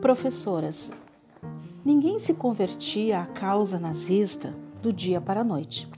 Professoras. 0.00 0.94
Ninguém 1.84 2.20
se 2.20 2.32
convertia 2.32 3.20
à 3.20 3.26
causa 3.26 3.80
nazista 3.80 4.54
do 4.80 4.92
dia 4.92 5.20
para 5.20 5.40
a 5.40 5.44
noite. 5.44 5.88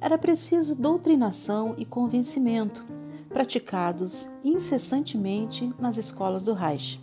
Era 0.00 0.16
preciso 0.16 0.76
doutrinação 0.76 1.74
e 1.76 1.84
convencimento, 1.84 2.86
praticados 3.28 4.28
incessantemente 4.44 5.74
nas 5.80 5.96
escolas 5.96 6.44
do 6.44 6.54
Reich. 6.54 7.00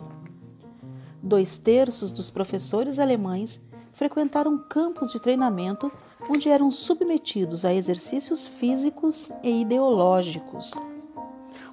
Dois 1.22 1.58
terços 1.58 2.10
dos 2.10 2.30
professores 2.30 2.98
alemães 2.98 3.60
frequentaram 3.92 4.56
campos 4.56 5.12
de 5.12 5.20
treinamento 5.20 5.92
onde 6.30 6.48
eram 6.48 6.70
submetidos 6.70 7.62
a 7.62 7.74
exercícios 7.74 8.46
físicos 8.46 9.30
e 9.42 9.60
ideológicos. 9.60 10.72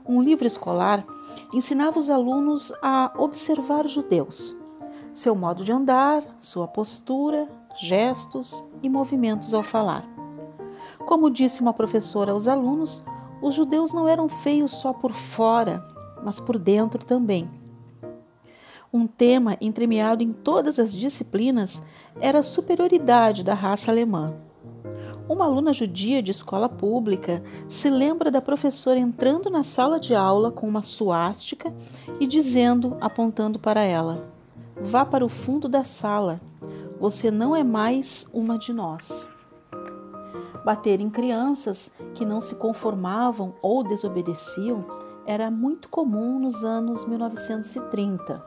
Um 0.05 0.21
livro 0.21 0.45
escolar 0.45 1.05
ensinava 1.53 1.97
os 1.97 2.09
alunos 2.09 2.73
a 2.81 3.13
observar 3.17 3.87
judeus, 3.87 4.55
seu 5.13 5.33
modo 5.33 5.63
de 5.63 5.71
andar, 5.71 6.23
sua 6.39 6.67
postura, 6.67 7.47
gestos 7.79 8.65
e 8.81 8.89
movimentos 8.89 9.53
ao 9.53 9.63
falar. 9.63 10.05
Como 11.05 11.29
disse 11.29 11.61
uma 11.61 11.73
professora 11.73 12.33
aos 12.33 12.47
alunos, 12.47 13.03
os 13.41 13.53
judeus 13.55 13.93
não 13.93 14.07
eram 14.07 14.27
feios 14.27 14.71
só 14.71 14.91
por 14.91 15.13
fora, 15.13 15.83
mas 16.23 16.39
por 16.39 16.59
dentro 16.59 17.05
também. 17.05 17.49
Um 18.91 19.07
tema 19.07 19.57
entremeado 19.59 20.21
em 20.21 20.31
todas 20.31 20.79
as 20.79 20.93
disciplinas 20.93 21.81
era 22.19 22.39
a 22.39 22.43
superioridade 22.43 23.43
da 23.43 23.53
raça 23.53 23.89
alemã. 23.89 24.35
Uma 25.27 25.45
aluna 25.45 25.71
judia 25.71 26.21
de 26.21 26.31
escola 26.31 26.67
pública 26.67 27.41
se 27.67 27.89
lembra 27.89 28.29
da 28.29 28.41
professora 28.41 28.99
entrando 28.99 29.49
na 29.49 29.63
sala 29.63 29.99
de 29.99 30.13
aula 30.13 30.51
com 30.51 30.67
uma 30.67 30.83
suástica 30.83 31.73
e 32.19 32.27
dizendo, 32.27 32.97
apontando 32.99 33.57
para 33.57 33.81
ela: 33.81 34.27
Vá 34.79 35.05
para 35.05 35.25
o 35.25 35.29
fundo 35.29 35.69
da 35.69 35.83
sala, 35.83 36.41
você 36.99 37.31
não 37.31 37.55
é 37.55 37.63
mais 37.63 38.27
uma 38.33 38.57
de 38.57 38.73
nós. 38.73 39.31
Bater 40.65 40.99
em 40.99 41.09
crianças 41.09 41.91
que 42.13 42.25
não 42.25 42.39
se 42.39 42.55
conformavam 42.55 43.53
ou 43.61 43.83
desobedeciam 43.83 44.85
era 45.25 45.49
muito 45.49 45.89
comum 45.89 46.39
nos 46.39 46.63
anos 46.63 47.05
1930. 47.05 48.41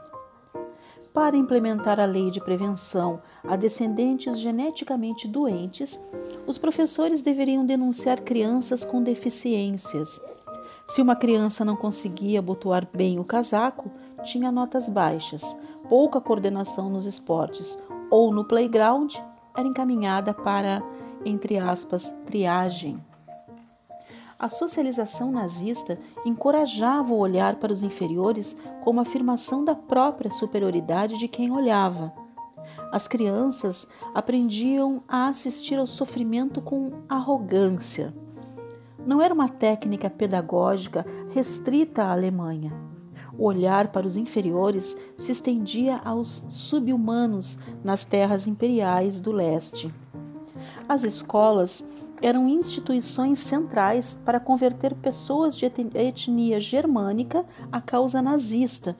Para 1.16 1.34
implementar 1.34 1.98
a 1.98 2.04
lei 2.04 2.30
de 2.30 2.42
prevenção 2.42 3.22
a 3.42 3.56
descendentes 3.56 4.38
geneticamente 4.38 5.26
doentes, 5.26 5.98
os 6.46 6.58
professores 6.58 7.22
deveriam 7.22 7.64
denunciar 7.64 8.20
crianças 8.20 8.84
com 8.84 9.02
deficiências. 9.02 10.20
Se 10.86 11.00
uma 11.00 11.16
criança 11.16 11.64
não 11.64 11.74
conseguia 11.74 12.40
abotoar 12.40 12.86
bem 12.92 13.18
o 13.18 13.24
casaco, 13.24 13.90
tinha 14.24 14.52
notas 14.52 14.90
baixas, 14.90 15.42
pouca 15.88 16.20
coordenação 16.20 16.90
nos 16.90 17.06
esportes 17.06 17.78
ou 18.10 18.30
no 18.30 18.44
playground, 18.44 19.14
era 19.56 19.66
encaminhada 19.66 20.34
para 20.34 20.82
entre 21.24 21.58
aspas, 21.58 22.14
triagem. 22.26 23.02
A 24.38 24.48
socialização 24.48 25.32
nazista 25.32 25.98
encorajava 26.24 27.12
o 27.12 27.18
olhar 27.18 27.56
para 27.56 27.72
os 27.72 27.82
inferiores 27.82 28.54
como 28.84 29.00
afirmação 29.00 29.64
da 29.64 29.74
própria 29.74 30.30
superioridade 30.30 31.18
de 31.18 31.26
quem 31.26 31.50
olhava. 31.50 32.12
As 32.92 33.08
crianças 33.08 33.88
aprendiam 34.14 35.02
a 35.08 35.28
assistir 35.28 35.78
ao 35.78 35.86
sofrimento 35.86 36.60
com 36.60 36.92
arrogância. 37.08 38.14
Não 39.06 39.22
era 39.22 39.32
uma 39.32 39.48
técnica 39.48 40.10
pedagógica 40.10 41.06
restrita 41.30 42.04
à 42.04 42.12
Alemanha. 42.12 42.72
O 43.38 43.44
olhar 43.44 43.88
para 43.88 44.06
os 44.06 44.16
inferiores 44.16 44.96
se 45.16 45.32
estendia 45.32 46.00
aos 46.04 46.44
subhumanos 46.48 47.58
nas 47.82 48.04
terras 48.04 48.46
imperiais 48.46 49.18
do 49.18 49.32
leste. 49.32 49.92
As 50.88 51.04
escolas 51.04 51.84
eram 52.22 52.48
instituições 52.48 53.38
centrais 53.38 54.20
para 54.24 54.40
converter 54.40 54.94
pessoas 54.94 55.56
de 55.56 55.66
etnia 55.94 56.60
germânica 56.60 57.44
à 57.70 57.80
causa 57.80 58.22
nazista 58.22 58.96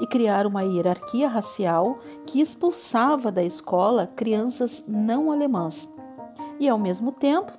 e 0.00 0.06
criar 0.06 0.46
uma 0.46 0.62
hierarquia 0.62 1.28
racial 1.28 1.98
que 2.26 2.40
expulsava 2.40 3.30
da 3.30 3.42
escola 3.42 4.06
crianças 4.06 4.84
não 4.88 5.30
alemãs 5.30 5.92
e, 6.58 6.68
ao 6.68 6.78
mesmo 6.78 7.12
tempo, 7.12 7.52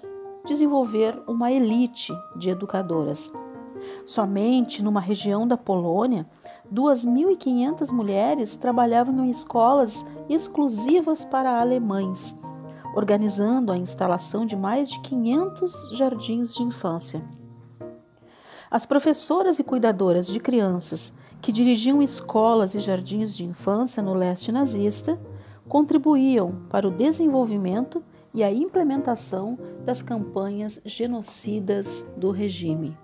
desenvolver 0.47 1.21
uma 1.27 1.51
elite 1.51 2.11
de 2.35 2.49
educadoras. 2.49 3.31
Somente 4.05 4.83
numa 4.83 4.99
região 4.99 5.47
da 5.47 5.57
Polônia, 5.57 6.27
2.500 6.73 7.91
mulheres 7.91 8.55
trabalhavam 8.55 9.25
em 9.25 9.29
escolas 9.29 10.05
exclusivas 10.29 11.25
para 11.25 11.59
alemães 11.59 12.35
organizando 12.95 13.71
a 13.71 13.77
instalação 13.77 14.45
de 14.45 14.55
mais 14.55 14.89
de 14.89 14.99
500 15.01 15.97
jardins 15.97 16.53
de 16.53 16.63
infância. 16.63 17.23
As 18.69 18.85
professoras 18.85 19.59
e 19.59 19.63
cuidadoras 19.63 20.27
de 20.27 20.39
crianças 20.39 21.13
que 21.41 21.51
dirigiam 21.51 22.01
escolas 22.01 22.75
e 22.75 22.79
jardins 22.79 23.35
de 23.35 23.43
infância 23.43 24.01
no 24.01 24.13
leste 24.13 24.51
nazista 24.51 25.19
contribuíam 25.67 26.61
para 26.69 26.87
o 26.87 26.91
desenvolvimento 26.91 28.03
e 28.33 28.43
a 28.43 28.51
implementação 28.51 29.57
das 29.85 30.01
campanhas 30.01 30.81
genocidas 30.85 32.05
do 32.15 32.31
regime. 32.31 32.97